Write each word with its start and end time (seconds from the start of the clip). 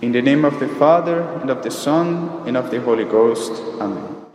In 0.00 0.12
the 0.12 0.22
name 0.22 0.44
of 0.44 0.60
the 0.60 0.68
Father, 0.68 1.22
and 1.40 1.50
of 1.50 1.64
the 1.64 1.72
Son, 1.72 2.46
and 2.46 2.56
of 2.56 2.70
the 2.70 2.80
Holy 2.80 3.04
Ghost. 3.04 3.50
Amen. 3.80 4.26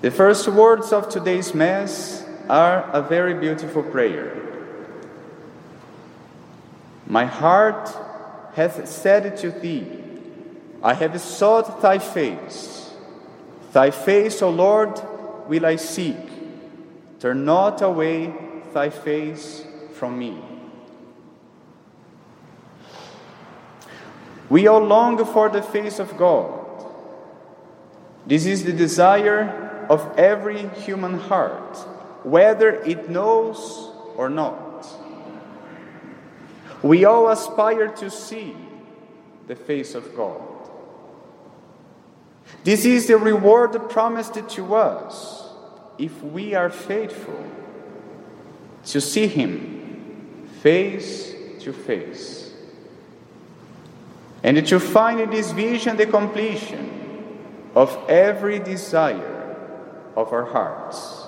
The 0.00 0.12
first 0.12 0.46
words 0.46 0.92
of 0.92 1.08
today's 1.08 1.54
Mass 1.54 2.24
are 2.48 2.88
a 2.92 3.02
very 3.02 3.34
beautiful 3.34 3.82
prayer. 3.82 4.40
My 7.04 7.24
heart 7.24 7.90
hath 8.54 8.86
said 8.88 9.36
to 9.38 9.50
thee, 9.50 9.86
I 10.84 10.94
have 10.94 11.20
sought 11.20 11.82
thy 11.82 11.98
face. 11.98 12.92
Thy 13.72 13.90
face, 13.90 14.40
O 14.40 14.50
Lord, 14.50 15.02
will 15.48 15.66
I 15.66 15.74
seek. 15.74 16.16
Turn 17.18 17.44
not 17.44 17.82
away 17.82 18.32
thy 18.72 18.90
face 18.90 19.64
from 19.94 20.16
me. 20.16 20.51
We 24.52 24.66
all 24.66 24.84
long 24.84 25.24
for 25.24 25.48
the 25.48 25.62
face 25.62 25.98
of 25.98 26.18
God. 26.18 26.84
This 28.26 28.44
is 28.44 28.64
the 28.64 28.72
desire 28.74 29.86
of 29.88 30.18
every 30.18 30.68
human 30.84 31.14
heart, 31.18 31.78
whether 32.22 32.72
it 32.84 33.08
knows 33.08 33.88
or 34.14 34.28
not. 34.28 34.86
We 36.82 37.06
all 37.06 37.30
aspire 37.30 37.88
to 37.96 38.10
see 38.10 38.54
the 39.46 39.56
face 39.56 39.94
of 39.94 40.14
God. 40.14 40.42
This 42.62 42.84
is 42.84 43.06
the 43.06 43.16
reward 43.16 43.88
promised 43.88 44.34
to 44.34 44.74
us 44.74 45.48
if 45.96 46.22
we 46.22 46.52
are 46.52 46.68
faithful 46.68 47.42
to 48.84 49.00
see 49.00 49.28
Him 49.28 50.46
face 50.60 51.32
to 51.60 51.72
face 51.72 52.51
and 54.42 54.66
to 54.66 54.80
find 54.80 55.20
in 55.20 55.30
this 55.30 55.52
vision 55.52 55.96
the 55.96 56.06
completion 56.06 57.38
of 57.74 57.96
every 58.08 58.58
desire 58.58 59.56
of 60.16 60.32
our 60.32 60.44
hearts. 60.44 61.26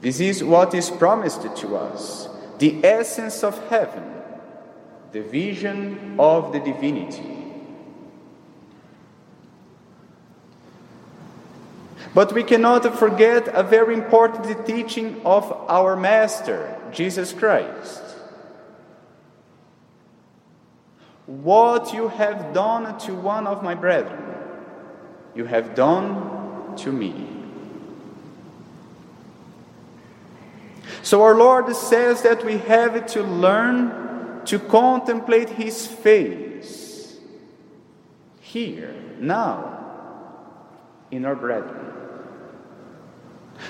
This 0.00 0.20
is 0.20 0.44
what 0.44 0.74
is 0.74 0.90
promised 0.90 1.42
to 1.42 1.76
us 1.76 2.28
the 2.58 2.84
essence 2.84 3.44
of 3.44 3.56
heaven, 3.68 4.04
the 5.12 5.22
vision 5.22 6.16
of 6.18 6.52
the 6.52 6.58
divinity. 6.58 7.38
But 12.14 12.32
we 12.32 12.42
cannot 12.42 12.98
forget 12.98 13.46
a 13.48 13.62
very 13.62 13.94
important 13.94 14.66
teaching 14.66 15.20
of 15.24 15.52
our 15.68 15.94
Master, 15.94 16.76
Jesus 16.90 17.32
Christ. 17.32 18.02
What 21.28 21.92
you 21.92 22.08
have 22.08 22.54
done 22.54 22.98
to 23.00 23.14
one 23.14 23.46
of 23.46 23.62
my 23.62 23.74
brethren, 23.74 24.18
you 25.34 25.44
have 25.44 25.74
done 25.74 26.74
to 26.78 26.90
me. 26.90 27.28
So 31.02 31.22
our 31.22 31.34
Lord 31.34 31.76
says 31.76 32.22
that 32.22 32.46
we 32.46 32.56
have 32.56 33.06
to 33.08 33.22
learn 33.22 34.40
to 34.46 34.58
contemplate 34.58 35.50
His 35.50 35.86
face 35.86 37.18
here, 38.40 38.94
now, 39.18 39.84
in 41.10 41.26
our 41.26 41.36
brethren. 41.36 41.92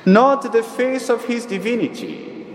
Not 0.07 0.53
the 0.53 0.63
face 0.63 1.09
of 1.09 1.25
His 1.25 1.45
divinity, 1.45 2.47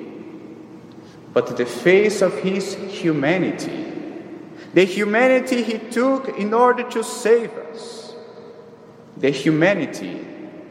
but 1.34 1.58
the 1.58 1.66
face 1.66 2.22
of 2.22 2.38
His 2.40 2.76
humanity. 2.76 3.83
The 4.74 4.86
humanity 4.86 5.64
He 5.64 5.78
took 5.78 6.28
in 6.38 6.54
order 6.54 6.84
to 6.92 7.04
save 7.04 7.54
us. 7.54 8.16
The 9.18 9.30
humanity 9.30 10.26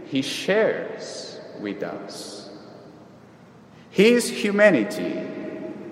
He 0.06 0.22
shares 0.22 1.40
with 1.60 1.82
us. 1.82 2.50
His 3.90 4.28
humanity, 4.28 5.12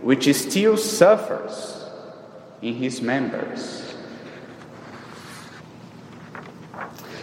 which 0.02 0.32
still 0.34 0.76
suffers 0.76 1.84
in 2.60 2.74
His 2.74 3.00
members. 3.00 3.94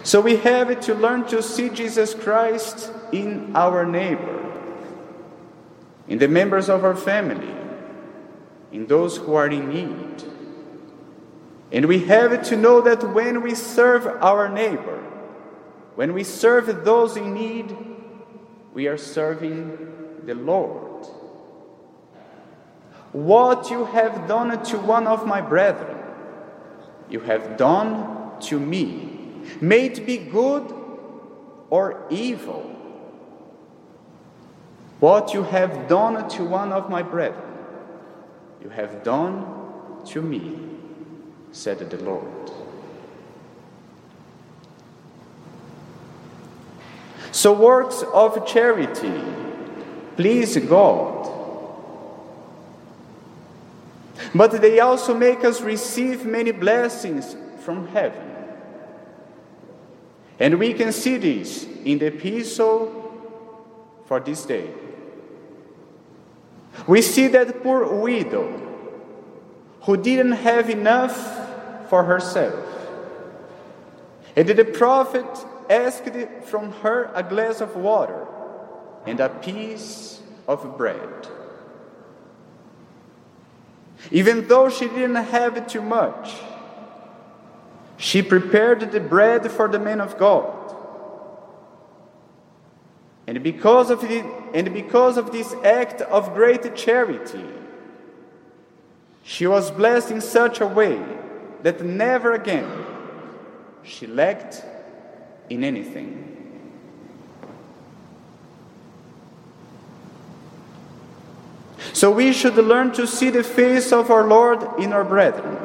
So 0.04 0.22
we 0.22 0.38
have 0.38 0.80
to 0.82 0.96
learn 0.96 1.28
to 1.28 1.44
see 1.44 1.68
Jesus 1.68 2.14
Christ 2.14 2.94
in 3.12 3.54
our 3.58 3.86
neighbor, 3.86 4.54
in 6.08 6.18
the 6.18 6.30
members 6.30 6.70
of 6.70 6.86
our 6.86 6.96
family, 6.96 7.54
in 8.72 8.88
those 8.88 9.18
who 9.18 9.34
are 9.34 9.48
in 9.48 9.68
need. 9.68 10.07
And 11.72 11.86
we 11.86 12.06
have 12.06 12.44
to 12.44 12.56
know 12.56 12.82
that 12.82 13.04
when 13.14 13.42
we 13.42 13.54
serve 13.56 14.08
our 14.08 14.48
neighbor, 14.48 15.04
when 15.96 16.14
we 16.14 16.24
serve 16.24 16.86
those 16.86 17.18
in 17.18 17.34
need, 17.34 17.76
we 18.74 18.88
are 18.88 18.98
serving 18.98 20.22
the 20.26 20.36
Lord. 20.36 21.08
What 23.12 23.70
you 23.72 23.86
have 23.86 24.28
done 24.28 24.64
to 24.66 24.78
one 24.78 25.08
of 25.08 25.26
my 25.26 25.42
brethren, 25.42 25.98
you 27.10 27.20
have 27.22 27.58
done 27.58 28.40
to 28.42 28.60
me. 28.60 29.44
May 29.60 29.86
it 29.86 30.06
be 30.06 30.18
good 30.18 30.74
or 31.70 32.06
evil. 32.10 32.74
What 35.00 35.34
you 35.34 35.44
have 35.44 35.88
done 35.88 36.28
to 36.30 36.44
one 36.44 36.72
of 36.72 36.90
my 36.90 37.02
brethren, 37.04 37.58
you 38.62 38.70
have 38.70 39.04
done 39.04 39.46
to 40.06 40.22
me, 40.22 40.77
said 41.58 41.80
the 41.90 41.98
Lord. 41.98 42.52
So, 47.32 47.54
works 47.54 48.04
of 48.14 48.48
charity 48.48 49.22
please 50.16 50.58
God, 50.58 51.30
but 54.34 54.60
they 54.62 54.80
also 54.80 55.14
make 55.14 55.46
us 55.46 55.62
receive 55.62 56.26
many 56.26 56.52
blessings 56.52 57.36
from 57.60 57.88
heaven. 57.90 58.24
And 60.40 60.58
we 60.60 60.74
can 60.74 60.92
see 60.92 61.18
this 61.18 61.66
in 61.86 62.00
the 62.00 62.08
epistle 62.08 63.04
for 64.06 64.20
this 64.20 64.46
day. 64.46 64.72
We 66.88 67.02
see 67.02 67.28
that 67.28 67.62
poor 67.62 68.02
widow 68.02 68.64
who 69.82 69.98
didn't 69.98 70.34
have 70.34 70.70
enough 70.70 71.47
for 71.90 72.04
herself. 72.04 72.56
And 74.36 74.48
the 74.48 74.66
prophet 74.66 75.26
asked 75.70 76.10
from 76.46 76.72
her 76.84 77.12
a 77.14 77.24
glass 77.24 77.62
of 77.62 77.76
water 77.76 78.28
and 79.06 79.20
a 79.20 79.30
piece 79.30 80.22
of 80.48 80.78
bread. 80.78 81.28
Even 84.12 84.48
though 84.48 84.70
she 84.70 84.88
didn't 84.88 85.16
have 85.16 85.68
too 85.68 85.82
much, 85.82 86.36
she 87.98 88.22
prepared 88.22 88.92
the 88.92 89.00
bread 89.00 89.52
for 89.52 89.68
the 89.68 89.80
man 89.80 90.00
of 90.00 90.18
God. 90.18 90.54
And 93.26 93.44
because 93.44 93.90
of, 93.90 94.02
the, 94.02 94.24
and 94.54 94.74
because 94.74 95.18
of 95.18 95.32
this 95.32 95.54
act 95.64 96.02
of 96.02 96.34
great 96.34 96.76
charity, 96.76 97.44
she 99.24 99.48
was 99.48 99.72
blessed 99.72 100.12
in 100.12 100.22
such 100.22 100.62
a 100.62 100.68
way 100.68 101.02
that 101.68 101.84
never 101.84 102.32
again 102.32 102.66
she 103.84 104.08
lacked 104.08 104.64
in 105.50 105.66
anything. 105.66 106.24
So 111.92 112.10
we 112.10 112.32
should 112.32 112.56
learn 112.56 112.94
to 112.94 113.06
see 113.06 113.32
the 113.32 113.44
face 113.44 113.92
of 113.92 114.10
our 114.10 114.26
Lord 114.26 114.80
in 114.80 114.94
our 114.94 115.04
brethren. 115.04 115.58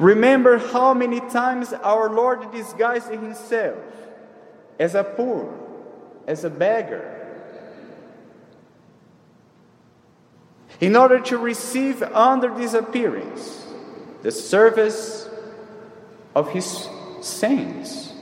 Remember 0.00 0.58
how 0.58 0.92
many 0.92 1.20
times 1.20 1.72
our 1.74 2.10
Lord 2.10 2.50
disguised 2.50 3.08
himself 3.08 3.78
as 4.80 4.96
a 4.96 5.04
poor, 5.04 5.54
as 6.26 6.42
a 6.42 6.50
beggar, 6.50 7.23
in 10.84 10.96
order 10.96 11.18
to 11.18 11.38
receive 11.38 12.02
under 12.02 12.54
this 12.54 12.74
appearance 12.74 13.66
the 14.20 14.30
service 14.30 15.26
of 16.34 16.52
his 16.52 16.86
saints. 17.22 18.12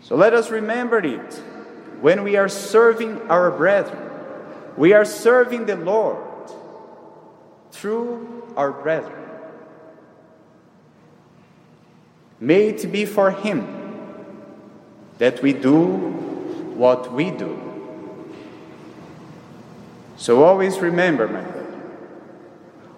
So 0.00 0.16
let 0.16 0.34
us 0.34 0.50
remember 0.50 0.98
it 0.98 1.34
when 2.00 2.24
we 2.24 2.34
are 2.34 2.48
serving 2.48 3.22
our 3.30 3.52
brethren. 3.52 4.10
We 4.76 4.94
are 4.94 5.04
serving 5.04 5.66
the 5.66 5.76
Lord 5.76 6.50
through 7.70 8.52
our 8.56 8.72
brethren. 8.72 9.22
May 12.40 12.70
it 12.70 12.90
be 12.90 13.04
for 13.04 13.30
Him 13.30 13.62
that 15.18 15.40
we 15.40 15.52
do 15.52 15.84
what 16.74 17.12
we 17.12 17.30
do. 17.30 17.71
So 20.22 20.44
always 20.44 20.78
remember, 20.78 21.26
my 21.26 21.40
brother, 21.40 21.80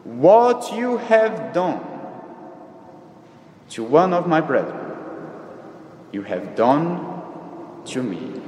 What 0.04 0.74
you 0.74 0.98
have 0.98 1.54
done 1.54 1.80
to 3.70 3.82
one 3.82 4.12
of 4.12 4.26
my 4.26 4.42
brethren, 4.42 4.94
you 6.12 6.20
have 6.24 6.54
done 6.54 7.00
to 7.86 8.02
me. 8.02 8.42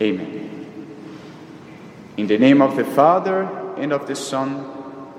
Amen. 0.00 0.88
In 2.16 2.26
the 2.28 2.38
name 2.38 2.62
of 2.62 2.76
the 2.76 2.84
Father, 2.84 3.42
and 3.76 3.92
of 3.92 4.06
the 4.06 4.16
Son, 4.16 4.64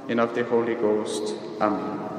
and 0.09 0.19
of 0.19 0.33
the 0.33 0.43
Holy 0.45 0.73
Ghost. 0.73 1.35
Amen. 1.61 2.18